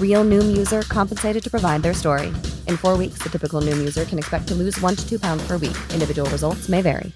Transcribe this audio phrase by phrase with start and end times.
[0.00, 2.32] Real Noom user compensated to provide their story.
[2.66, 5.46] In four weeks, the typical Noom user can expect to lose one to two pounds
[5.46, 5.76] per week.
[5.92, 7.12] Individual results may vary.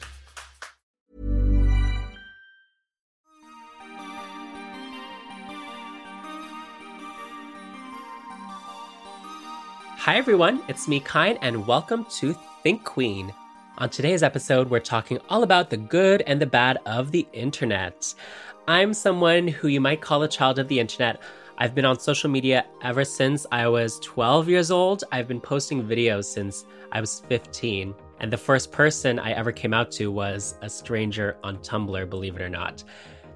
[10.05, 10.61] Hi, everyone.
[10.67, 13.33] It's me, Kyne, and welcome to Think Queen.
[13.78, 18.12] On today's episode, we're talking all about the good and the bad of the internet.
[18.67, 21.20] I'm someone who you might call a child of the internet.
[21.58, 25.05] I've been on social media ever since I was 12 years old.
[25.12, 27.95] I've been posting videos since I was 15.
[28.20, 32.36] And the first person I ever came out to was a stranger on Tumblr, believe
[32.36, 32.85] it or not.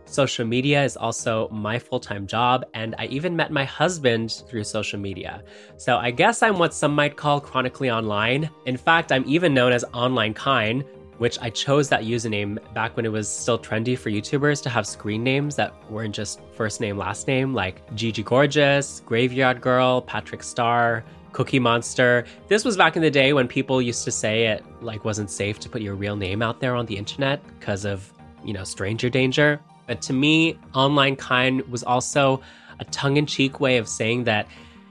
[0.06, 4.62] Social media is also my full time job, and I even met my husband through
[4.62, 5.42] social media.
[5.76, 8.48] So I guess I'm what some might call chronically online.
[8.66, 10.84] In fact, I'm even known as Online Kyne,
[11.18, 14.86] which I chose that username back when it was still trendy for YouTubers to have
[14.86, 20.42] screen names that weren't just first name, last name, like Gigi Gorgeous, Graveyard Girl, Patrick
[20.42, 22.24] Star, Cookie Monster.
[22.48, 25.58] This was back in the day when people used to say it like wasn't safe
[25.60, 28.12] to put your real name out there on the internet because of,
[28.44, 29.60] you know, stranger danger.
[29.86, 32.40] But to me, Online Kyne was also
[32.80, 34.46] a tongue in cheek way of saying that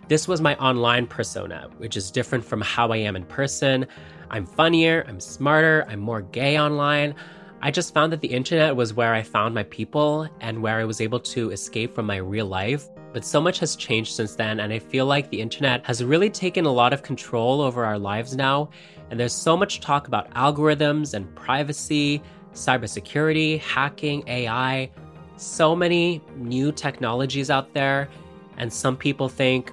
[0.08, 3.88] this was my online persona, which is different from how I am in person.
[4.36, 7.16] I'm funnier, I'm smarter, I'm more gay online.
[7.62, 10.84] I just found that the internet was where I found my people and where I
[10.84, 12.90] was able to escape from my real life.
[13.14, 16.30] But so much has changed since then, and I feel like the internet has really
[16.30, 18.72] taken a lot of control over our lives now.
[19.10, 24.92] And there's so much talk about algorithms and privacy, cybersecurity, hacking, AI,
[25.38, 28.10] so many new technologies out there.
[28.58, 29.72] And some people think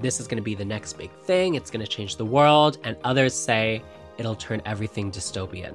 [0.00, 2.78] this is going to be the next big thing, it's going to change the world.
[2.84, 3.82] And others say
[4.18, 5.74] it'll turn everything dystopian.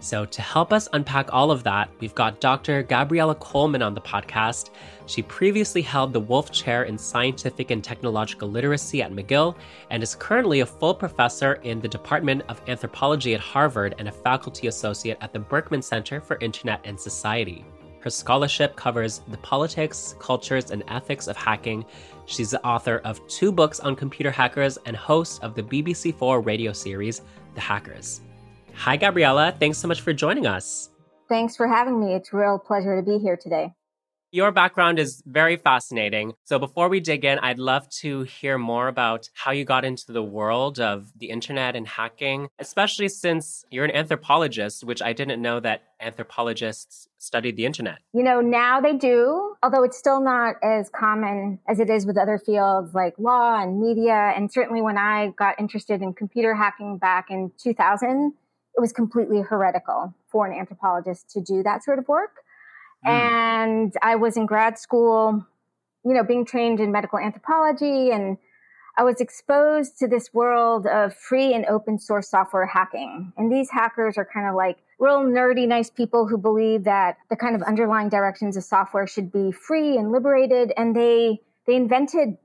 [0.00, 2.84] So, to help us unpack all of that, we've got Dr.
[2.84, 4.70] Gabriella Coleman on the podcast.
[5.06, 9.56] She previously held the Wolfe Chair in Scientific and Technological Literacy at McGill
[9.90, 14.12] and is currently a full professor in the Department of Anthropology at Harvard and a
[14.12, 17.64] faculty associate at the Berkman Center for Internet and Society.
[18.00, 21.84] Her scholarship covers the politics, cultures, and ethics of hacking.
[22.26, 26.72] She's the author of two books on computer hackers and host of the BBC4 radio
[26.72, 27.22] series,
[27.58, 28.20] The Hackers.
[28.74, 29.52] Hi, Gabriella.
[29.58, 30.90] Thanks so much for joining us.
[31.28, 32.14] Thanks for having me.
[32.14, 33.72] It's a real pleasure to be here today.
[34.30, 36.34] Your background is very fascinating.
[36.44, 40.12] So, before we dig in, I'd love to hear more about how you got into
[40.12, 45.42] the world of the internet and hacking, especially since you're an anthropologist, which I didn't
[45.42, 47.98] know that anthropologists studied the internet.
[48.12, 52.16] You know, now they do, although it's still not as common as it is with
[52.16, 54.32] other fields like law and media.
[54.36, 58.32] And certainly when I got interested in computer hacking back in 2000,
[58.76, 62.36] it was completely heretical for an anthropologist to do that sort of work.
[63.04, 63.10] Mm.
[63.10, 65.44] And I was in grad school,
[66.04, 68.38] you know, being trained in medical anthropology and
[68.98, 73.32] I was exposed to this world of free and open source software hacking.
[73.36, 77.36] And these hackers are kind of like real nerdy, nice people who believe that the
[77.36, 80.72] kind of underlying directions of software should be free and liberated.
[80.76, 82.38] And they, they invented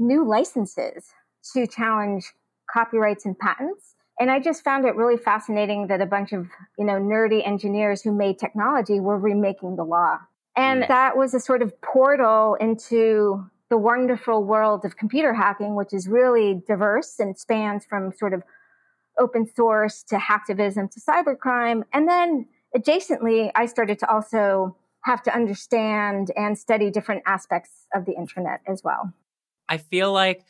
[0.00, 1.04] new licenses
[1.52, 2.32] to challenge
[2.68, 3.94] copyrights and patents.
[4.18, 8.02] And I just found it really fascinating that a bunch of, you know, nerdy engineers
[8.02, 10.18] who made technology were remaking the law.
[10.56, 15.94] And that was a sort of portal into the wonderful world of computer hacking, which
[15.94, 18.42] is really diverse and spans from sort of
[19.18, 21.84] open source to hacktivism to cybercrime.
[21.92, 22.46] And then
[22.76, 28.60] adjacently, I started to also have to understand and study different aspects of the internet
[28.66, 29.12] as well.
[29.68, 30.44] I feel like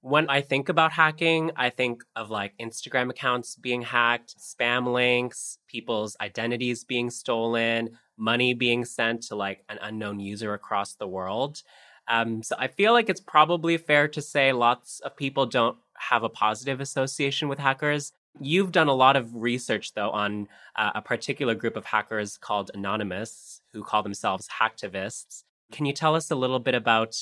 [0.00, 5.58] when I think about hacking, I think of like Instagram accounts being hacked, spam links,
[5.66, 11.62] people's identities being stolen, money being sent to like an unknown user across the world.
[12.08, 16.22] Um, so I feel like it's probably fair to say lots of people don't have
[16.22, 18.12] a positive association with hackers.
[18.40, 22.70] You've done a lot of research, though, on uh, a particular group of hackers called
[22.72, 25.42] Anonymous, who call themselves hacktivists.
[25.72, 27.16] Can you tell us a little bit about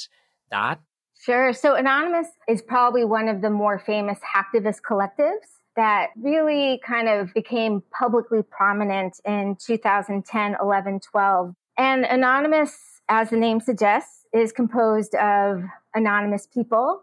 [0.50, 0.80] that?
[1.18, 1.52] Sure.
[1.52, 7.32] So, Anonymous is probably one of the more famous hacktivist collectives that really kind of
[7.34, 11.54] became publicly prominent in 2010, 11, 12.
[11.78, 12.76] And Anonymous,
[13.08, 15.62] as the name suggests, is composed of
[15.94, 17.02] anonymous people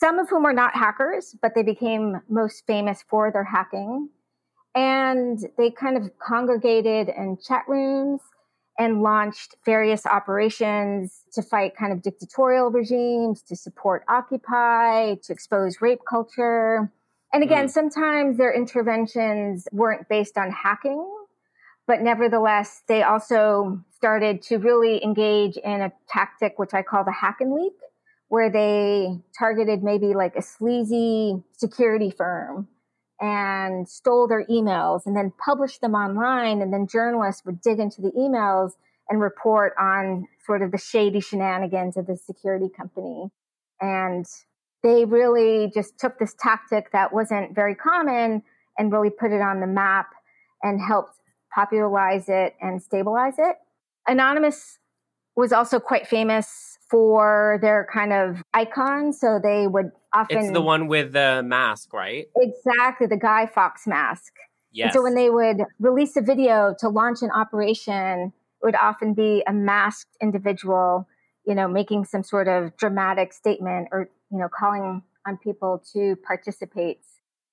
[0.00, 4.08] some of whom are not hackers, but they became most famous for their hacking.
[4.74, 8.20] And they kind of congregated in chat rooms
[8.78, 15.82] and launched various operations to fight kind of dictatorial regimes, to support Occupy, to expose
[15.82, 16.90] rape culture.
[17.32, 17.70] And again, mm.
[17.70, 21.06] sometimes their interventions weren't based on hacking,
[21.90, 27.10] but nevertheless, they also started to really engage in a tactic which I call the
[27.10, 27.72] hack and leak,
[28.28, 32.68] where they targeted maybe like a sleazy security firm
[33.20, 36.62] and stole their emails and then published them online.
[36.62, 38.74] And then journalists would dig into the emails
[39.08, 43.32] and report on sort of the shady shenanigans of the security company.
[43.80, 44.26] And
[44.84, 48.44] they really just took this tactic that wasn't very common
[48.78, 50.10] and really put it on the map
[50.62, 51.16] and helped
[51.54, 53.56] popularize it and stabilize it.
[54.06, 54.78] Anonymous
[55.36, 59.12] was also quite famous for their kind of icon.
[59.12, 60.38] So they would often.
[60.38, 62.26] It's the one with the mask, right?
[62.36, 64.32] Exactly, the Guy Fawkes mask.
[64.72, 64.86] Yes.
[64.86, 68.32] And so when they would release a video to launch an operation,
[68.62, 71.08] it would often be a masked individual,
[71.46, 76.16] you know, making some sort of dramatic statement or, you know, calling on people to
[76.24, 77.00] participate.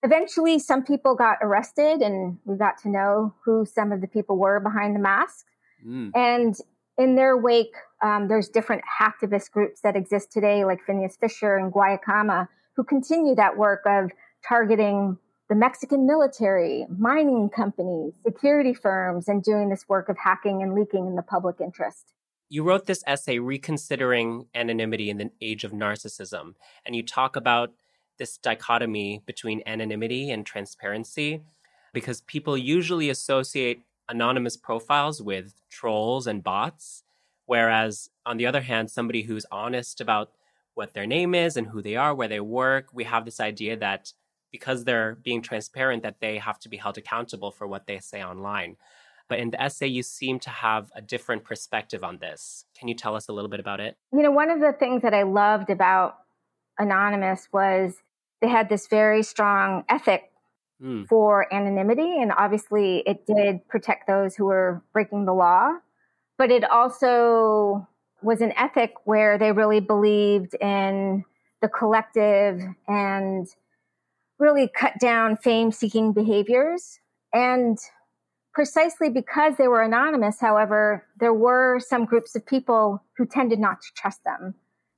[0.04, 4.38] Eventually, some people got arrested, and we got to know who some of the people
[4.38, 5.46] were behind the mask.
[5.86, 6.12] Mm.
[6.16, 6.56] And
[6.98, 7.74] in their wake,
[8.04, 13.36] um, there's different hacktivist groups that exist today, like Phineas Fisher and Guacamaya, who continue
[13.36, 14.12] that work of
[14.48, 15.18] targeting
[15.50, 21.08] the Mexican military, mining companies, security firms, and doing this work of hacking and leaking
[21.08, 22.14] in the public interest.
[22.50, 26.54] You wrote this essay, Reconsidering Anonymity in the Age of Narcissism,
[26.86, 27.72] and you talk about
[28.18, 31.42] this dichotomy between anonymity and transparency
[31.94, 37.04] because people usually associate anonymous profiles with trolls and bots.
[37.46, 40.32] Whereas, on the other hand, somebody who's honest about
[40.74, 43.78] what their name is and who they are, where they work, we have this idea
[43.78, 44.14] that
[44.52, 48.24] because they're being transparent, that they have to be held accountable for what they say
[48.24, 48.78] online.
[49.28, 52.66] But in the essay, you seem to have a different perspective on this.
[52.78, 53.98] Can you tell us a little bit about it?
[54.14, 56.18] You know, one of the things that I loved about
[56.80, 57.96] Anonymous was
[58.42, 60.32] they had this very strong ethic
[60.82, 61.08] mm.
[61.08, 62.22] for anonymity.
[62.22, 65.72] And obviously, it did protect those who were breaking the law,
[66.38, 67.88] but it also
[68.22, 71.24] was an ethic where they really believed in
[71.62, 73.48] the collective and
[74.40, 77.00] really cut down fame seeking behaviors.
[77.34, 77.78] And
[78.54, 83.82] precisely because they were anonymous, however, there were some groups of people who tended not
[83.82, 84.56] to trust them.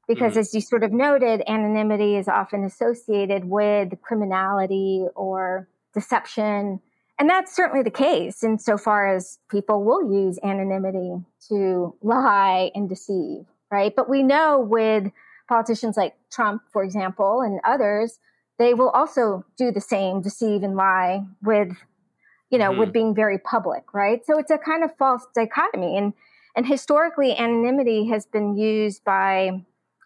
[0.09, 0.39] Because mm-hmm.
[0.39, 6.81] as you sort of noted, anonymity is often associated with criminality or deception.
[7.19, 11.17] And that's certainly the case insofar as people will use anonymity
[11.49, 13.95] to lie and deceive, right?
[13.95, 15.11] But we know with
[15.47, 18.19] politicians like Trump, for example, and others,
[18.57, 21.69] they will also do the same, deceive and lie with,
[22.49, 22.79] you know, mm-hmm.
[22.79, 24.25] with being very public, right?
[24.25, 25.97] So it's a kind of false dichotomy.
[25.97, 26.13] And
[26.55, 29.63] and historically, anonymity has been used by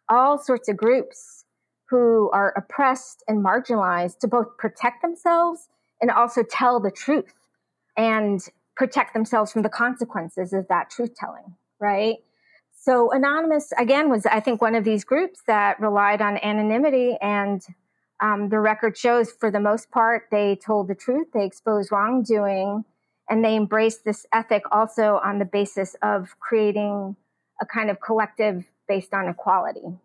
[0.10, 1.46] all sorts of groups
[1.90, 5.70] who are oppressed and marginalized to both protect themselves
[6.02, 7.34] and also tell the truth
[7.96, 8.42] and
[8.76, 12.18] protect themselves from the consequences of that truth telling, right?
[12.76, 17.16] So Anonymous, again, was, I think, one of these groups that relied on anonymity.
[17.22, 17.62] And
[18.22, 22.84] um, the record shows, for the most part, they told the truth, they exposed wrongdoing,
[23.30, 27.16] and they embraced this ethic also on the basis of creating
[27.62, 30.00] a kind of collective based on equality.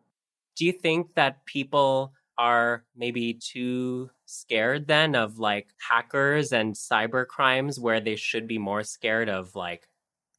[0.56, 7.26] Do you think that people are maybe too scared then of like hackers and cyber
[7.26, 9.88] crimes where they should be more scared of like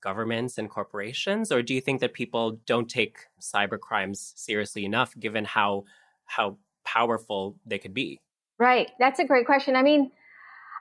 [0.02, 1.52] governments and corporations?
[1.52, 5.86] Or do you think that people don't take cyber crimes seriously enough given how
[6.26, 8.20] how powerful they could be?
[8.58, 8.92] Right.
[9.00, 9.76] That's a great question.
[9.76, 10.12] I mean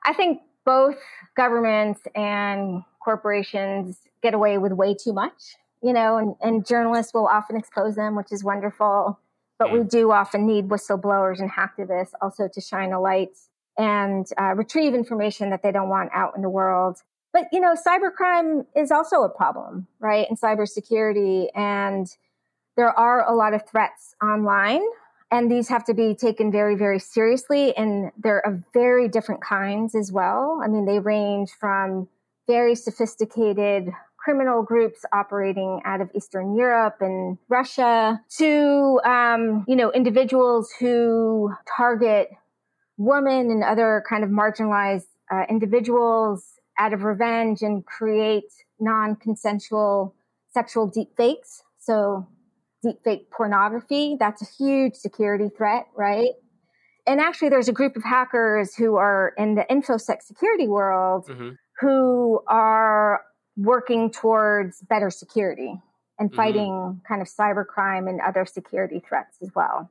[0.05, 0.97] i think both
[1.37, 7.27] governments and corporations get away with way too much you know and, and journalists will
[7.27, 9.19] often expose them which is wonderful
[9.59, 9.73] but mm.
[9.73, 13.37] we do often need whistleblowers and hacktivists also to shine a light
[13.77, 17.75] and uh, retrieve information that they don't want out in the world but you know,
[17.75, 20.27] cybercrime is also a problem, right?
[20.29, 22.07] And cybersecurity, and
[22.77, 24.83] there are a lot of threats online,
[25.31, 27.77] and these have to be taken very, very seriously.
[27.77, 30.61] And they're of very different kinds as well.
[30.65, 32.09] I mean, they range from
[32.47, 39.91] very sophisticated criminal groups operating out of Eastern Europe and Russia to, um, you know,
[39.93, 42.29] individuals who target
[42.97, 46.45] women and other kind of marginalized uh, individuals
[46.79, 50.15] out of revenge and create non-consensual
[50.53, 51.63] sexual deep fakes.
[51.79, 52.27] So
[52.83, 56.31] deep fake pornography, that's a huge security threat, right?
[57.07, 61.51] And actually there's a group of hackers who are in the infosec security world mm-hmm.
[61.81, 63.23] who are
[63.59, 65.81] working towards better security
[66.19, 66.37] and mm-hmm.
[66.37, 67.07] fighting mm-hmm.
[67.07, 69.91] kind of cybercrime and other security threats as well.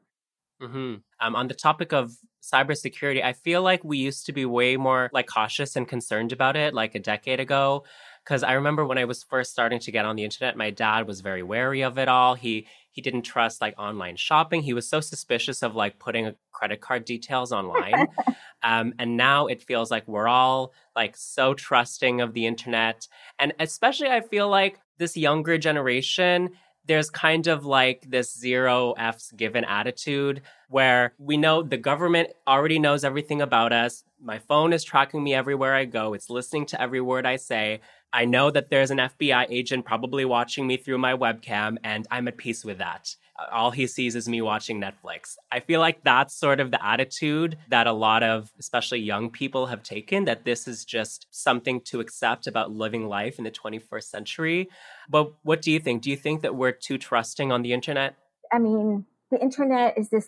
[0.61, 0.95] Mm-hmm.
[1.19, 5.09] Um, on the topic of cybersecurity, I feel like we used to be way more
[5.13, 7.83] like cautious and concerned about it like a decade ago.
[8.27, 11.07] Because I remember when I was first starting to get on the internet, my dad
[11.07, 12.35] was very wary of it all.
[12.35, 14.63] He he didn't trust like online shopping.
[14.63, 18.07] He was so suspicious of like putting credit card details online.
[18.63, 23.07] um, and now it feels like we're all like so trusting of the internet,
[23.39, 26.49] and especially I feel like this younger generation
[26.87, 32.79] there's kind of like this zero F's given attitude where we know the government already
[32.79, 34.03] knows everything about us.
[34.21, 37.81] My phone is tracking me everywhere I go, it's listening to every word I say.
[38.13, 42.27] I know that there's an FBI agent probably watching me through my webcam, and I'm
[42.27, 43.15] at peace with that
[43.51, 45.35] all he sees is me watching Netflix.
[45.51, 49.67] I feel like that's sort of the attitude that a lot of, especially young people,
[49.67, 54.03] have taken that this is just something to accept about living life in the 21st
[54.03, 54.69] century.
[55.09, 56.01] But what do you think?
[56.01, 58.15] Do you think that we're too trusting on the internet?
[58.51, 60.27] I mean, the internet is this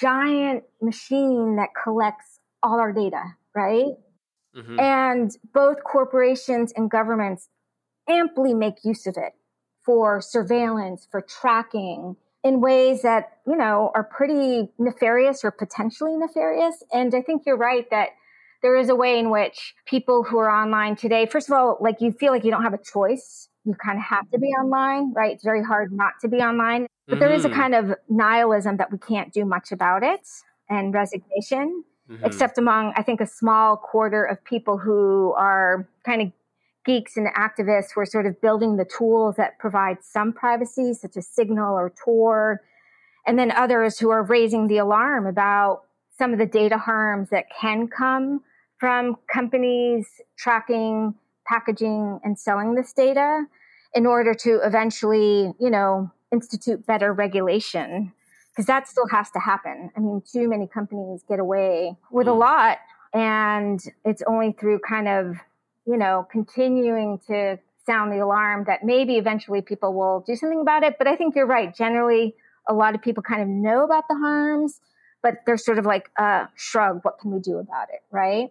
[0.00, 3.22] giant machine that collects all our data,
[3.54, 3.94] right?
[4.56, 4.80] Mm-hmm.
[4.80, 7.48] And both corporations and governments
[8.08, 9.32] amply make use of it
[9.84, 16.82] for surveillance, for tracking, in ways that, you know, are pretty nefarious or potentially nefarious.
[16.92, 18.10] And I think you're right that
[18.62, 22.00] there is a way in which people who are online today, first of all, like
[22.00, 23.48] you feel like you don't have a choice.
[23.64, 25.32] You kind of have to be online, right?
[25.32, 26.86] It's very hard not to be online.
[27.06, 27.20] But mm-hmm.
[27.20, 27.60] there is a mm-hmm.
[27.60, 30.26] kind of nihilism that we can't do much about it
[30.68, 32.24] and resignation, mm-hmm.
[32.24, 36.32] except among, I think, a small quarter of people who are kind of
[36.84, 41.16] geeks and activists who are sort of building the tools that provide some privacy, such
[41.16, 42.62] as Signal or Tor,
[43.26, 45.82] and then others who are raising the alarm about
[46.18, 48.42] some of the data harms that can come
[48.78, 50.06] from companies
[50.38, 51.14] tracking,
[51.46, 53.44] packaging, and selling this data
[53.94, 58.12] in order to eventually, you know, institute better regulation.
[58.52, 59.90] Because that still has to happen.
[59.96, 62.38] I mean, too many companies get away with a hmm.
[62.38, 62.78] lot,
[63.14, 65.36] and it's only through kind of
[65.86, 70.82] you know, continuing to sound the alarm that maybe eventually people will do something about
[70.82, 70.96] it.
[70.98, 71.74] But I think you're right.
[71.74, 72.34] Generally,
[72.68, 74.80] a lot of people kind of know about the harms,
[75.22, 78.00] but they're sort of like, uh, shrug, what can we do about it?
[78.10, 78.50] Right.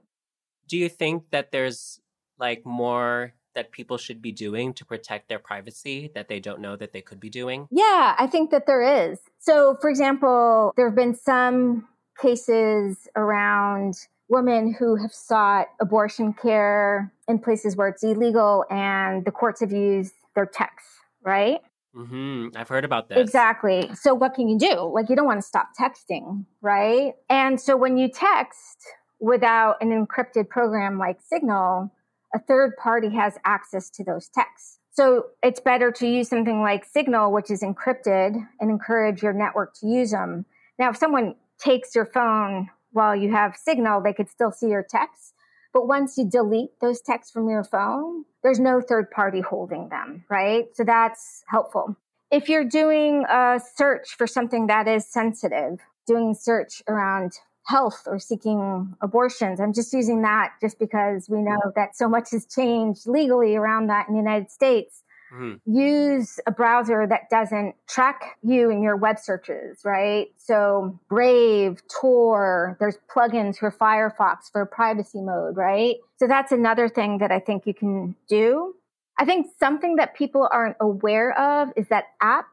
[0.68, 2.02] Do you think that there's
[2.38, 6.76] like more that people should be doing to protect their privacy that they don't know
[6.76, 7.68] that they could be doing?
[7.72, 9.20] Yeah, I think that there is.
[9.40, 11.88] So, for example, there have been some
[12.22, 13.96] cases around
[14.28, 19.72] women who have sought abortion care in places where it's illegal and the courts have
[19.72, 20.92] used their texts,
[21.24, 21.60] right?
[21.96, 22.50] Mm-hmm.
[22.56, 23.18] I've heard about this.
[23.18, 23.90] Exactly.
[23.96, 24.92] So, what can you do?
[24.94, 27.14] Like, you don't want to stop texting, right?
[27.30, 28.78] And so, when you text
[29.20, 31.92] without an encrypted program like Signal,
[32.34, 34.80] a third party has access to those texts.
[34.92, 39.74] So, it's better to use something like Signal, which is encrypted, and encourage your network
[39.76, 40.46] to use them.
[40.78, 44.86] Now, if someone takes your phone while you have Signal, they could still see your
[44.90, 45.34] texts.
[45.74, 50.26] But once you delete those texts from your phone, there's no third party holding them,
[50.30, 50.66] right?
[50.74, 51.96] So that's helpful.
[52.32, 57.34] If you're doing a search for something that is sensitive, doing search around
[57.66, 62.32] health or seeking abortions, I'm just using that just because we know that so much
[62.32, 65.04] has changed legally around that in the United States.
[65.34, 65.72] Mm-hmm.
[65.72, 70.28] Use a browser that doesn't track you in your web searches, right?
[70.38, 75.98] So Brave, Tor, there's plugins for Firefox for privacy mode, right?
[76.18, 78.74] So that's another thing that I think you can do.
[79.20, 82.44] I think something that people aren't aware of is that apps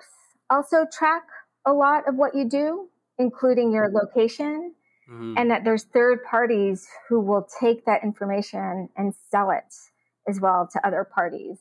[0.51, 1.23] also track
[1.65, 4.75] a lot of what you do, including your location,
[5.11, 5.35] mm-hmm.
[5.37, 9.75] and that there's third parties who will take that information and sell it
[10.29, 11.59] as well to other parties.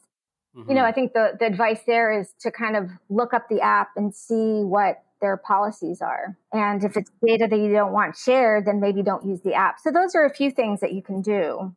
[0.55, 0.69] Mm-hmm.
[0.69, 0.87] You know, mm-hmm.
[0.87, 4.15] I think the, the advice there is to kind of look up the app and
[4.15, 6.37] see what their policies are.
[6.53, 9.79] And if it's data that you don't want shared, then maybe don't use the app.
[9.79, 11.73] So those are a few things that you can do.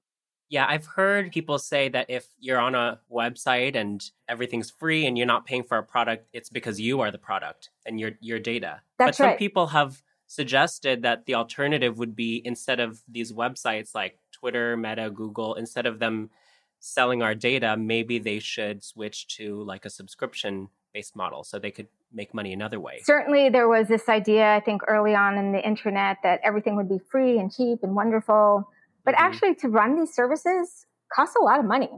[0.50, 5.18] Yeah, I've heard people say that if you're on a website and everything's free and
[5.18, 8.38] you're not paying for a product, it's because you are the product and your your
[8.38, 8.80] data.
[8.98, 9.38] That's but some right.
[9.38, 15.10] people have suggested that the alternative would be instead of these websites like Twitter, Meta,
[15.10, 16.30] Google, instead of them
[16.78, 21.70] selling our data, maybe they should switch to like a subscription based model so they
[21.70, 23.00] could make money another way.
[23.02, 26.88] Certainly, there was this idea, I think, early on in the internet that everything would
[26.88, 28.68] be free and cheap and wonderful.
[29.04, 29.24] But mm-hmm.
[29.24, 31.90] actually, to run these services costs a lot of money.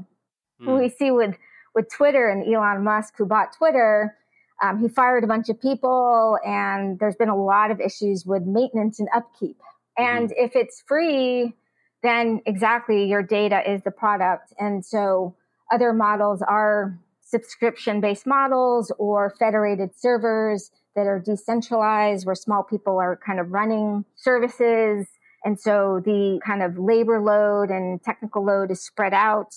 [0.62, 0.80] Mm.
[0.80, 1.36] We see with,
[1.74, 4.16] with Twitter and Elon Musk, who bought Twitter,
[4.62, 8.42] um, he fired a bunch of people, and there's been a lot of issues with
[8.44, 9.56] maintenance and upkeep.
[9.96, 10.44] And mm-hmm.
[10.44, 11.54] if it's free,
[12.02, 14.52] then exactly your data is the product.
[14.58, 15.34] And so
[15.72, 22.98] other models are subscription based models or federated servers that are decentralized where small people
[22.98, 25.06] are kind of running services.
[25.44, 29.54] And so the kind of labor load and technical load is spread out.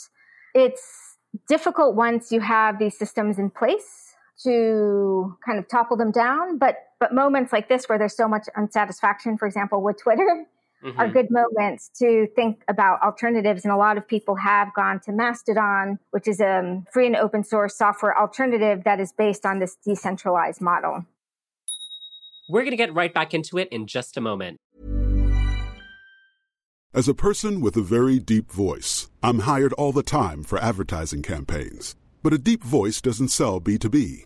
[0.53, 1.17] It's
[1.49, 4.12] difficult once you have these systems in place
[4.43, 6.57] to kind of topple them down.
[6.57, 10.45] But, but moments like this where there's so much unsatisfaction, for example, with Twitter,
[10.83, 10.99] mm-hmm.
[10.99, 13.63] are good moments to think about alternatives.
[13.65, 17.43] And a lot of people have gone to Mastodon, which is a free and open
[17.43, 21.05] source software alternative that is based on this decentralized model.
[22.49, 24.57] We're going to get right back into it in just a moment.
[26.95, 31.23] As a person with a very deep voice, I'm hired all the time for advertising
[31.23, 31.95] campaigns.
[32.21, 34.25] But a deep voice doesn't sell B2B,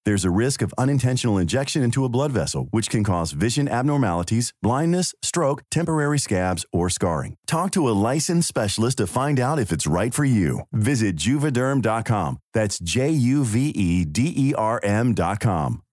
[0.03, 4.51] There's a risk of unintentional injection into a blood vessel, which can cause vision abnormalities,
[4.59, 7.35] blindness, stroke, temporary scabs, or scarring.
[7.45, 10.61] Talk to a licensed specialist to find out if it's right for you.
[10.71, 12.39] Visit juvederm.com.
[12.53, 15.83] That's J U V E D E R M.com.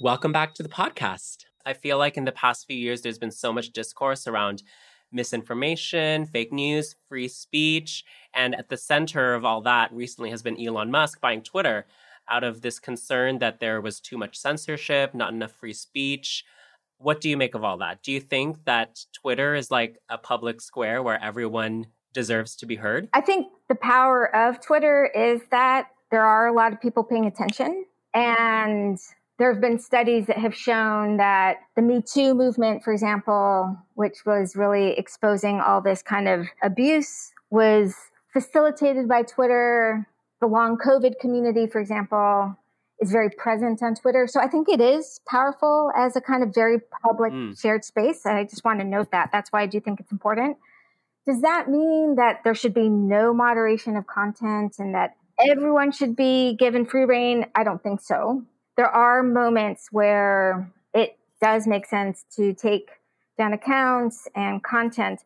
[0.00, 1.44] Welcome back to the podcast.
[1.66, 4.62] I feel like in the past few years, there's been so much discourse around
[5.16, 8.04] misinformation, fake news, free speech.
[8.32, 11.86] And at the center of all that recently has been Elon Musk buying Twitter
[12.28, 16.44] out of this concern that there was too much censorship, not enough free speech.
[16.98, 18.02] What do you make of all that?
[18.02, 22.76] Do you think that Twitter is like a public square where everyone deserves to be
[22.76, 23.08] heard?
[23.12, 27.26] I think the power of Twitter is that there are a lot of people paying
[27.26, 28.98] attention and
[29.38, 34.24] there have been studies that have shown that the Me Too movement, for example, which
[34.24, 37.94] was really exposing all this kind of abuse, was
[38.32, 40.08] facilitated by Twitter.
[40.40, 42.56] The long COVID community, for example,
[43.00, 44.26] is very present on Twitter.
[44.26, 47.58] So I think it is powerful as a kind of very public mm.
[47.60, 48.24] shared space.
[48.24, 49.30] And I just want to note that.
[49.32, 50.56] That's why I do think it's important.
[51.26, 56.16] Does that mean that there should be no moderation of content and that everyone should
[56.16, 57.46] be given free reign?
[57.54, 58.44] I don't think so.
[58.76, 62.90] There are moments where it does make sense to take
[63.38, 65.20] down accounts and content.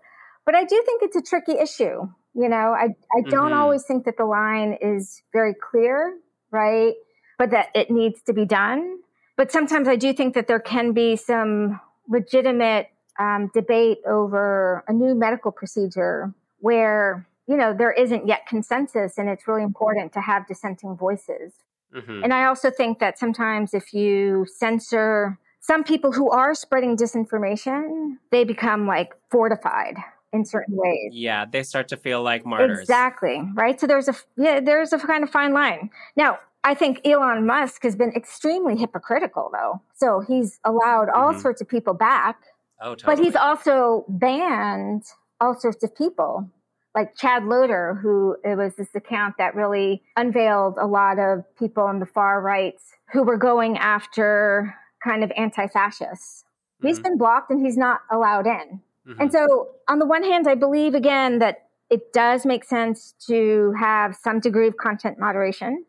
[0.46, 2.08] But I do think it's a tricky issue.
[2.34, 3.56] You know, I, I don't Mhm.
[3.60, 6.16] always think that the line is very clear,
[6.50, 6.94] right?
[7.38, 8.98] But that it needs to be done.
[9.36, 14.92] But sometimes I do think that there can be some legitimate um, debate over a
[14.92, 20.20] new medical procedure where, you know, there isn't yet consensus and it's really important to
[20.20, 21.52] have dissenting voices.
[21.94, 22.22] Mhm.
[22.24, 28.16] And I also think that sometimes if you censor some people who are spreading disinformation,
[28.30, 29.96] they become like fortified
[30.32, 31.10] in certain ways.
[31.12, 32.80] Yeah, they start to feel like martyrs.
[32.80, 33.42] Exactly.
[33.54, 33.78] Right.
[33.80, 35.90] So there's a yeah, there's a kind of fine line.
[36.16, 39.80] Now, I think Elon Musk has been extremely hypocritical though.
[39.94, 41.40] So he's allowed all Mhm.
[41.40, 42.36] sorts of people back,
[42.80, 43.16] Oh, totally.
[43.16, 45.04] but he's also banned
[45.40, 46.48] all sorts of people.
[46.94, 51.84] Like Chad Loder, who it was this account that really unveiled a lot of people
[51.84, 52.74] on the far right
[53.12, 56.44] who were going after kind of anti-fascists.
[56.82, 57.02] He's Mhm.
[57.02, 58.80] been blocked and he's not allowed in.
[59.06, 59.16] Mhm.
[59.20, 63.72] And so, on the one hand, I believe again that it does make sense to
[63.72, 65.84] have some degree of content moderation.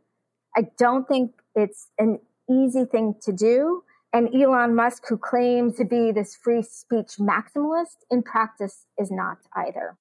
[0.55, 3.83] I don't think it's an easy thing to do.
[4.13, 9.37] And Elon Musk, who claims to be this free speech maximalist, in practice is not
[9.53, 9.97] either.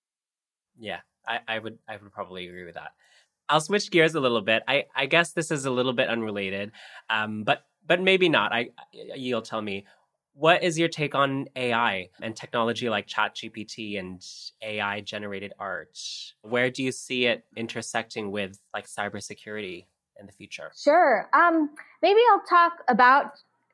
[0.81, 2.93] Yeah, I, I would I would probably agree with that.
[3.49, 4.63] I'll switch gears a little bit.
[4.67, 6.73] I, I guess this is a little bit unrelated,
[7.11, 8.53] um, but but maybe not.
[8.53, 8.71] I
[9.15, 9.87] you'll tell me.
[10.33, 14.25] What is your take on AI and technology like ChatGPT and
[14.63, 15.99] AI generated art?
[16.43, 19.87] Where do you see it intersecting with like cybersecurity
[20.19, 20.71] in the future?
[20.77, 21.29] Sure.
[21.35, 23.33] Um, maybe I'll talk about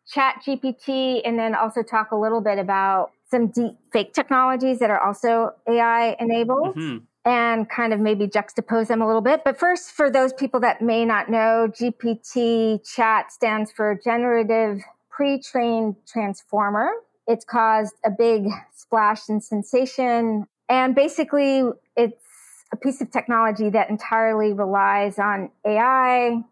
[0.09, 4.90] Chat GPT and then also talk a little bit about some deep fake technologies that
[4.90, 6.76] are also AI enabled.
[6.76, 7.02] Mhm.
[7.28, 9.42] and kind of maybe juxtapose them a little bit.
[9.42, 15.42] But first, for those people that may not know, GPT chat stands for Generative Pre
[15.42, 16.88] Trained Transformer.
[17.26, 20.46] It's caused a big splash and sensation.
[20.68, 22.24] And basically, it's
[22.72, 26.44] a piece of technology that entirely relies on AI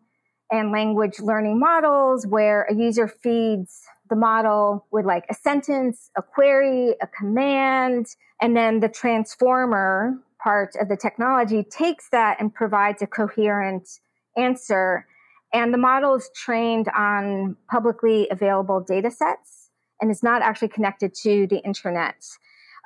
[0.50, 3.84] and language learning models where a user feeds
[4.14, 8.07] the model with like a sentence, a query, a command,
[8.40, 13.88] and then the transformer part of the technology takes that and provides a coherent
[14.37, 15.05] answer.
[15.53, 21.12] And the model is trained on publicly available data sets and is not actually connected
[21.22, 22.14] to the internet.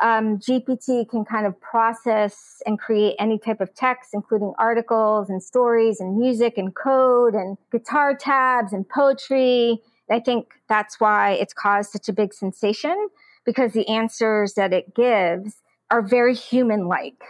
[0.01, 5.43] Um, GPT can kind of process and create any type of text, including articles and
[5.43, 9.83] stories and music and code and guitar tabs and poetry.
[10.11, 13.09] I think that's why it's caused such a big sensation
[13.45, 17.23] because the answers that it gives are very human like.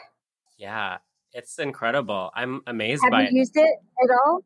[0.57, 0.99] Yeah,
[1.33, 2.31] it's incredible.
[2.35, 3.33] I'm amazed Have by you it.
[3.33, 4.41] used it at all?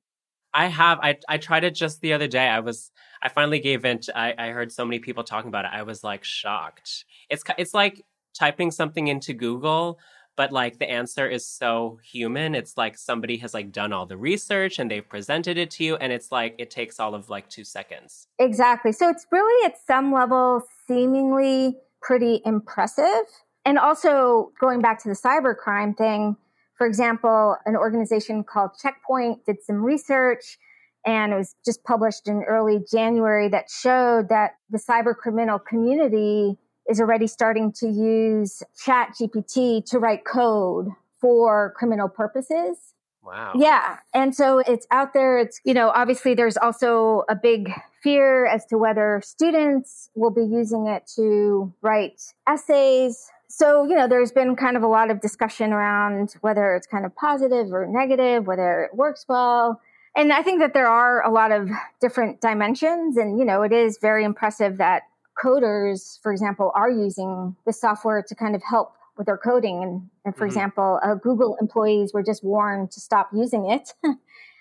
[0.55, 0.99] I have.
[1.03, 2.47] I I tried it just the other day.
[2.47, 2.91] I was.
[3.23, 4.01] I finally gave in.
[4.01, 5.71] To, I I heard so many people talking about it.
[5.73, 7.05] I was like shocked.
[7.31, 8.05] It's it's like
[8.39, 9.99] typing something into Google,
[10.37, 12.55] but like the answer is so human.
[12.55, 15.97] It's like somebody has like done all the research and they've presented it to you,
[15.97, 18.29] and it's like it takes all of like two seconds.
[18.39, 18.93] Exactly.
[18.93, 23.27] So it's really at some level seemingly pretty impressive.
[23.65, 26.37] And also going back to the cybercrime thing,
[26.77, 30.59] for example, an organization called Checkpoint did some research
[31.05, 36.57] and it was just published in early January that showed that the cyber criminal community
[36.89, 40.89] is already starting to use chat GPT to write code
[41.21, 42.77] for criminal purposes.
[43.23, 43.53] Wow.
[43.55, 43.99] Yeah.
[44.13, 45.39] And so it's out there.
[45.39, 47.71] It's, you know, obviously there's also a big
[48.03, 53.31] fear as to whether students will be using it to write essays.
[53.49, 57.07] So, you know, there's been kind of a lot of discussion around whether it's kind
[57.07, 59.81] of positive or negative, whether it works well.
[60.17, 63.17] And I think that there are a lot of different dimensions.
[63.17, 65.03] And, you know, it is very impressive that
[65.43, 69.83] coders, for example, are using the software to kind of help with their coding.
[69.83, 70.51] And, and for Mhm.
[70.51, 73.93] example, uh, Google employees were just warned to stop using it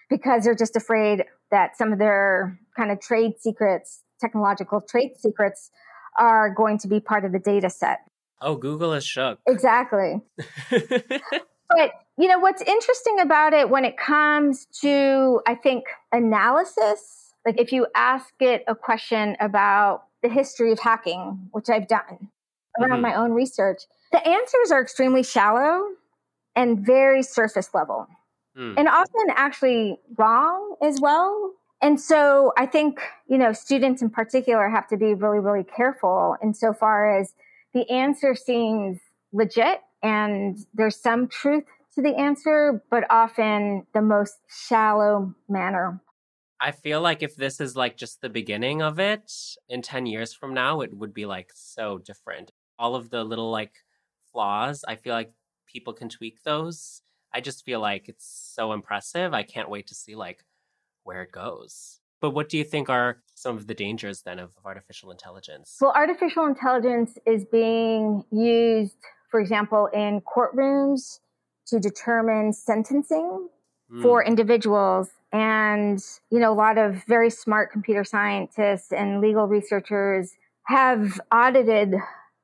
[0.10, 5.72] because they're just afraid that some of their kind of trade secrets, technological trade secrets,
[6.18, 8.02] are going to be part of the data set.
[8.42, 9.40] Oh, Google is shook.
[9.48, 10.22] Exactly.
[11.74, 17.60] But you know what's interesting about it when it comes to I think analysis, like
[17.60, 22.30] if you ask it a question about the history of hacking, which I've done
[22.80, 23.02] around Mhm.
[23.02, 25.96] my own research, the answers are extremely shallow
[26.56, 28.08] and very surface level
[28.56, 28.74] Hmm.
[28.78, 31.54] and often actually wrong as well.
[31.82, 36.38] And so I think, you know, students in particular have to be really, really careful
[36.44, 37.34] insofar as
[37.74, 39.00] the answer seems
[39.32, 41.64] legit and there's some truth
[41.96, 46.00] to the answer, but often the most shallow manner.
[46.64, 49.34] I feel like if this is like just the beginning of it,
[49.68, 52.52] in 10 years from now, it would be like so different.
[52.78, 53.74] All of the little like
[54.32, 55.34] flaws, I feel like
[55.66, 57.02] people can tweak those.
[57.34, 59.34] I just feel like it's so impressive.
[59.34, 60.46] I can't wait to see like
[61.04, 62.00] where it goes.
[62.20, 65.78] But what do you think are some of the dangers then of artificial intelligence?
[65.82, 68.98] Well, artificial intelligence is being used,
[69.32, 71.22] for example, in courtrooms
[71.68, 73.50] to determine sentencing
[73.92, 74.02] mm.
[74.02, 75.10] for individuals.
[75.34, 76.00] And,
[76.30, 81.96] you know, a lot of very smart computer scientists and legal researchers have audited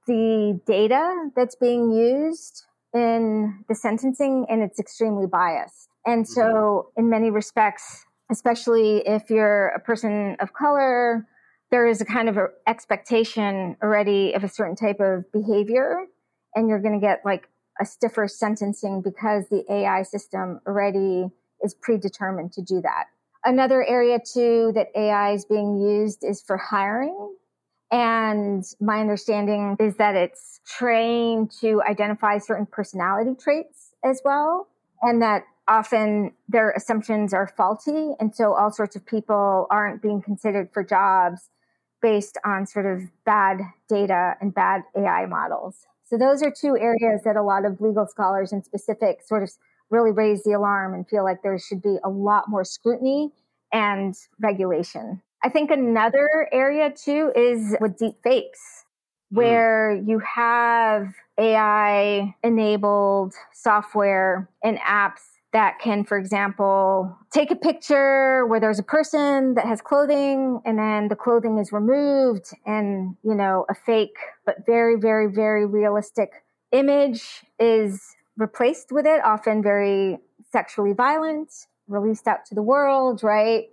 [0.07, 5.89] the data that's being used in the sentencing, and it's extremely biased.
[6.05, 7.01] And so, mm-hmm.
[7.01, 11.27] in many respects, especially if you're a person of color,
[11.69, 16.05] there is a kind of a expectation already of a certain type of behavior,
[16.55, 21.29] and you're going to get like a stiffer sentencing because the AI system already
[21.63, 23.05] is predetermined to do that.
[23.43, 27.35] Another area too that AI is being used is for hiring.
[27.91, 34.67] And my understanding is that it's trained to identify certain personality traits as well.
[35.01, 38.11] And that often their assumptions are faulty.
[38.19, 41.49] And so all sorts of people aren't being considered for jobs
[42.01, 43.59] based on sort of bad
[43.89, 45.85] data and bad AI models.
[46.09, 49.51] So those are two areas that a lot of legal scholars in specific sort of
[49.89, 53.31] really raise the alarm and feel like there should be a lot more scrutiny
[53.73, 55.21] and regulation.
[55.43, 58.85] I think another area too is with deep fakes,
[59.31, 59.37] hmm.
[59.37, 60.07] where mm.
[60.07, 65.21] you have AI enabled software and apps
[65.57, 70.77] that can, for example, take a picture where there's a person that has clothing and
[70.77, 76.43] then the clothing is removed and, you know, a fake but very, very, very realistic
[76.71, 80.19] image is replaced with it, often very
[80.51, 81.51] sexually violent,
[81.87, 83.69] released out to the world, right?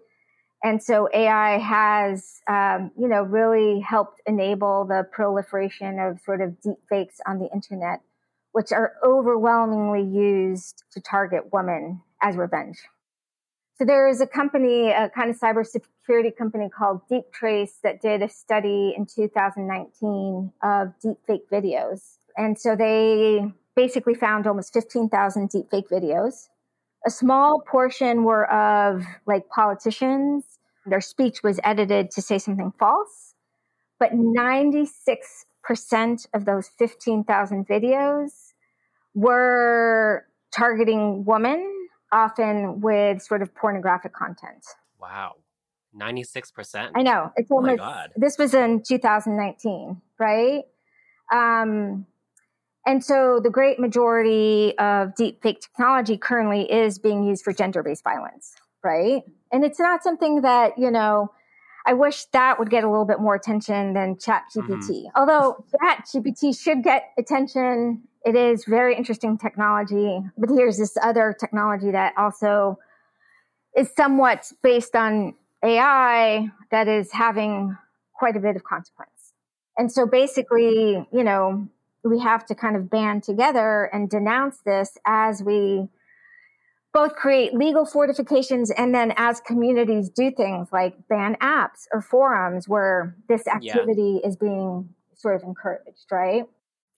[0.62, 6.58] And so AI has, um, you know, really helped enable the proliferation of sort of
[6.62, 8.00] deep fakes on the internet
[8.54, 12.78] which are overwhelmingly used to target women as revenge.
[13.76, 18.22] So there is a company, a kind of cybersecurity company called Deep Trace that did
[18.22, 22.18] a study in 2019 of deepfake videos.
[22.36, 26.46] And so they basically found almost 15,000 deepfake videos.
[27.04, 30.44] A small portion were of like politicians.
[30.86, 33.34] Their speech was edited to say something false,
[33.98, 34.86] but 96%
[36.34, 38.52] of those 15,000 videos
[39.14, 44.64] were targeting women, often with sort of pornographic content.
[45.00, 45.34] Wow.
[45.96, 46.90] 96%.
[46.94, 47.32] I know.
[47.36, 47.82] It's oh almost,
[48.16, 50.64] this was in 2019, right?
[51.32, 52.06] Um,
[52.86, 57.82] and so the great majority of deep fake technology currently is being used for gender
[57.82, 59.22] based violence, right?
[59.52, 61.30] And it's not something that, you know,
[61.86, 64.88] I wish that would get a little bit more attention than Chat GPT.
[64.88, 65.16] Mm-hmm.
[65.16, 70.20] Although Chat GPT should get attention it is very interesting technology.
[70.38, 72.78] But here's this other technology that also
[73.76, 77.76] is somewhat based on AI that is having
[78.14, 79.10] quite a bit of consequence.
[79.76, 81.68] And so basically, you know,
[82.02, 85.88] we have to kind of band together and denounce this as we
[86.94, 92.68] both create legal fortifications and then as communities do things like ban apps or forums
[92.68, 94.28] where this activity yeah.
[94.28, 96.44] is being sort of encouraged, right?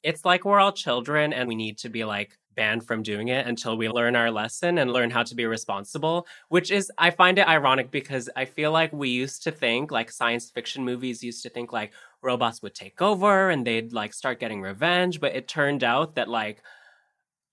[0.06, 3.44] it's like we're all children and we need to be like banned from doing it
[3.44, 7.40] until we learn our lesson and learn how to be responsible, which is, I find
[7.40, 11.42] it ironic because I feel like we used to think, like science fiction movies used
[11.42, 15.20] to think like robots would take over and they'd like start getting revenge.
[15.20, 16.62] But it turned out that like,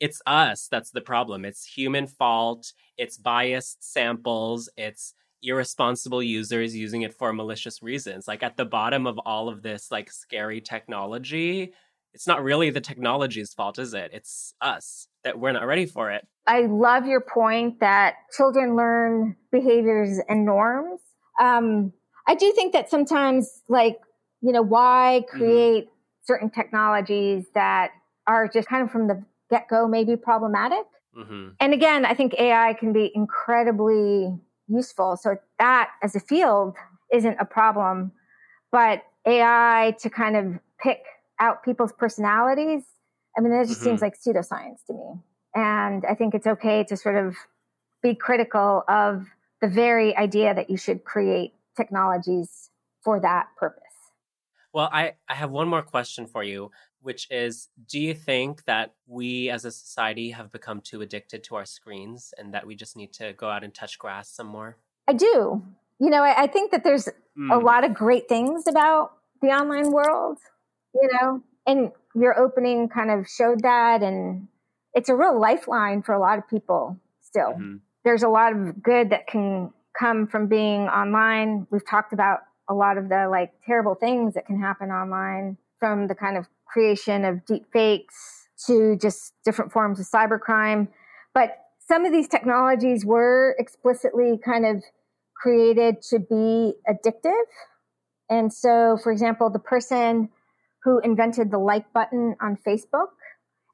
[0.03, 1.45] it's us that's the problem.
[1.45, 2.73] It's human fault.
[2.97, 4.69] It's biased samples.
[4.75, 8.27] It's irresponsible users using it for malicious reasons.
[8.27, 11.73] Like at the bottom of all of this like scary technology
[12.13, 14.11] it's not really the technology's fault, is it?
[14.13, 16.27] It's us that we're not ready for it.
[16.45, 20.99] I love your point that children learn behaviors and norms.
[21.41, 21.91] Um,
[22.27, 23.97] I do think that sometimes, like,
[24.41, 25.37] you know, why mm-hmm.
[25.37, 26.25] create mm-hmm.
[26.25, 27.91] certain technologies that
[28.27, 30.85] are just kind of from the get go may be problematic?
[31.17, 31.49] Mm-hmm.
[31.59, 34.33] And again, I think AI can be incredibly
[34.67, 35.17] useful.
[35.17, 36.75] So that as a field
[37.11, 38.11] isn't a problem.
[38.71, 41.03] But AI to kind of pick
[41.39, 42.83] out people's personalities,
[43.37, 43.89] I mean, that just mm-hmm.
[43.89, 45.21] seems like pseudoscience to me.
[45.55, 47.35] And I think it's okay to sort of
[48.01, 49.27] be critical of
[49.61, 52.69] the very idea that you should create technologies
[53.03, 53.83] for that purpose.
[54.73, 56.71] Well, I, I have one more question for you,
[57.03, 61.55] which is Do you think that we as a society have become too addicted to
[61.55, 64.77] our screens and that we just need to go out and touch grass some more?
[65.07, 65.61] I do.
[65.99, 67.51] you know, I, I think that there's Hmm.
[67.51, 70.37] a lot of great things about the online world,
[70.93, 74.03] you know, and your opening kind of showed that.
[74.03, 74.47] And
[74.93, 77.53] it's a real lifeline for a lot of people still.
[77.53, 77.79] Mhm.
[78.03, 81.65] There's a lot of good that can come from being online.
[81.71, 86.07] We've talked about a lot of the like terrible things that can happen online from
[86.07, 90.87] the kind of creation of deep fakes to just different forms of cybercrime.
[91.33, 94.83] But some of these technologies were explicitly kind of
[95.35, 97.45] created to be addictive.
[98.29, 100.29] And so, for example, the person
[100.83, 103.09] who invented the like button on Facebook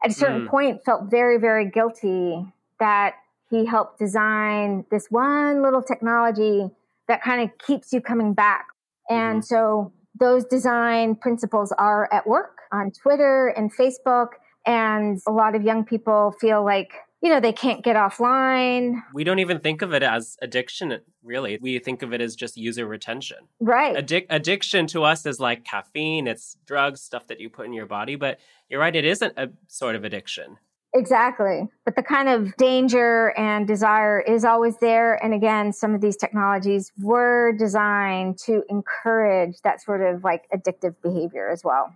[0.03, 0.49] at a certain Mm.
[0.49, 3.15] point felt very, very guilty that
[3.49, 6.69] he helped design this one little technology
[7.07, 8.67] that kind of keeps you coming back.
[9.09, 14.29] And so those design principles are at work on Twitter and Facebook.
[14.65, 19.01] And a lot of young people feel like, you know, they can't get offline.
[19.13, 21.58] We don't even think of it as addiction, really.
[21.62, 23.38] We think of it as just user retention.
[23.60, 23.95] Right.
[23.95, 27.86] Addic- addiction to us is like caffeine, it's drugs, stuff that you put in your
[27.86, 28.15] body.
[28.15, 30.58] But you're right, it isn't a sort of addiction.
[30.93, 31.67] Exactly.
[31.86, 35.23] But the kind of danger and desire is always there.
[35.23, 40.95] And again, some of these technologies were designed to encourage that sort of like addictive
[41.03, 41.93] behavior as well.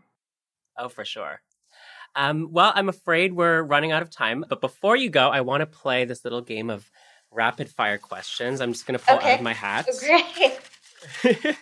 [0.77, 1.41] Oh, for sure.
[2.15, 4.45] Um, well, I'm afraid we're running out of time.
[4.47, 6.89] But before you go, I want to play this little game of
[7.31, 8.61] rapid fire questions.
[8.61, 9.87] I'm just going to pull out of my hat.
[9.99, 11.57] Great.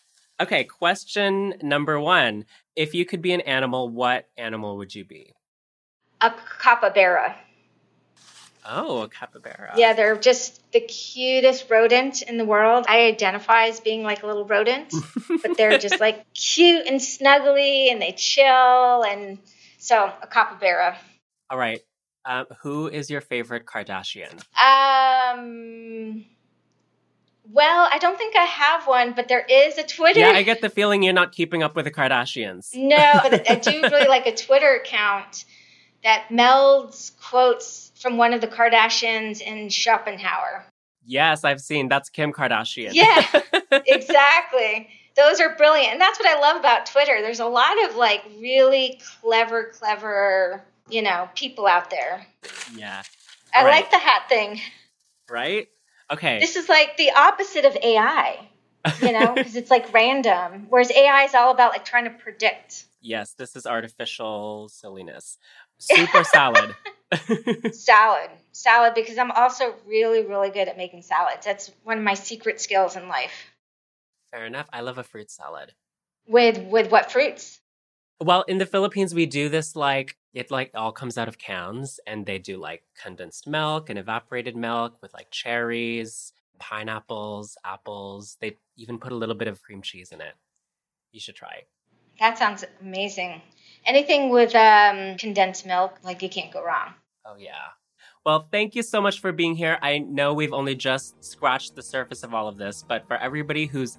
[0.40, 2.46] okay, question number one.
[2.74, 5.32] If you could be an animal, what animal would you be?
[6.20, 7.36] A capybara.
[8.68, 9.74] Oh, a capybara.
[9.76, 12.86] Yeah, they're just the cutest rodent in the world.
[12.88, 14.92] I identify as being like a little rodent,
[15.42, 19.04] but they're just like cute and snuggly and they chill.
[19.04, 19.38] And
[19.78, 20.98] so, a capybara.
[21.50, 21.80] All right.
[22.24, 24.32] Um, who is your favorite Kardashian?
[24.60, 26.24] Um,
[27.52, 30.20] well, I don't think I have one, but there is a Twitter.
[30.20, 32.74] Yeah, I get the feeling you're not keeping up with the Kardashians.
[32.74, 35.44] No, but I do really like a Twitter account
[36.02, 40.64] that melds quotes from one of the Kardashians in Schopenhauer.
[41.04, 41.88] Yes, I've seen.
[41.88, 42.90] That's Kim Kardashian.
[42.92, 43.26] Yeah,
[43.72, 44.88] exactly.
[45.16, 45.94] Those are brilliant.
[45.94, 47.20] And that's what I love about Twitter.
[47.20, 52.24] There's a lot of like really clever, clever, you know, people out there.
[52.76, 53.02] yeah.
[53.52, 53.70] I right.
[53.70, 54.60] like the hat thing.
[55.28, 55.66] Right?
[56.08, 56.38] Okay.
[56.38, 58.38] This is like the opposite of AI,
[59.02, 60.66] you know, because it's like random.
[60.68, 62.84] Whereas AI is all about like trying to predict.
[63.00, 65.38] yes, this is artificial silliness.
[65.78, 66.72] Super salad.
[67.72, 72.14] salad salad because i'm also really really good at making salads that's one of my
[72.14, 73.32] secret skills in life
[74.32, 74.68] Fair enough.
[74.72, 75.72] I love a fruit salad.
[76.26, 77.60] with with what fruits
[78.20, 82.00] Well, in the Philippines, we do this like it like all comes out of cans,
[82.06, 88.36] and they do like condensed milk and evaporated milk with like cherries, pineapples, apples.
[88.40, 90.34] They even put a little bit of cream cheese in it.
[91.12, 91.62] You should try.
[92.18, 93.40] that sounds amazing
[93.86, 96.94] anything with um, condensed milk like you can't go wrong
[97.28, 97.52] Oh yeah.
[98.24, 99.78] Well, thank you so much for being here.
[99.82, 103.66] I know we've only just scratched the surface of all of this, but for everybody
[103.66, 103.98] who's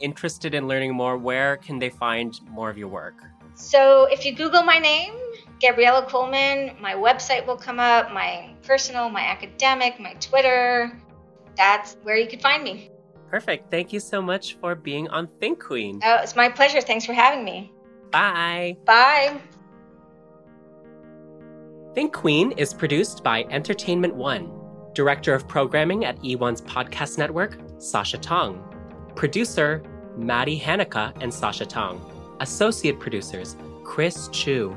[0.00, 3.14] interested in learning more, where can they find more of your work?
[3.58, 5.12] so if you google my name
[5.58, 10.96] gabriella coleman my website will come up my personal my academic my twitter
[11.56, 12.88] that's where you could find me
[13.30, 13.70] Perfect.
[13.70, 16.00] Thank you so much for being on Think Kyne.
[16.04, 17.72] oh it's my pleasure thanks for having me
[18.10, 18.76] Bye.
[18.84, 19.40] bye
[21.94, 24.52] Think Kyne is produced by Entertainment One.
[24.94, 28.62] Director of Programming at E1's podcast network, Sasha Tong.
[29.14, 29.82] Producer,
[30.16, 32.00] Maddie Hanukkah and Sasha Tong.
[32.40, 34.76] Associate producers, Chris Chu.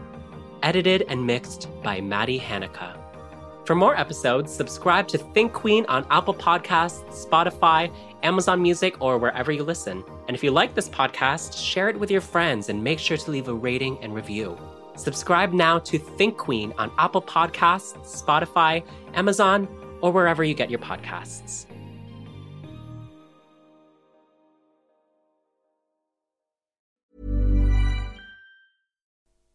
[0.63, 3.00] Edited and mixed by Maddie Hanukkah.
[3.71, 7.89] For more episodes, subscribe to Think Kyne on Apple Podcasts, Spotify,
[8.21, 10.03] Amazon Music, or wherever you listen.
[10.27, 13.31] And if you like this podcast, share it with your friends and make sure to
[13.31, 14.57] leave a rating and review.
[14.97, 19.69] Subscribe now to Think Kyne on Apple Podcasts, Spotify, Amazon,
[20.01, 21.70] or wherever you get your podcasts.